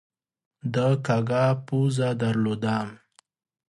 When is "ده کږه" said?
0.73-1.45